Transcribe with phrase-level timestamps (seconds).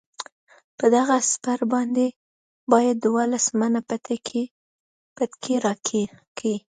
[0.77, 2.05] په دغه سپر باندې
[2.71, 4.43] باید دولس منه بتکۍ
[5.65, 6.55] راکړي.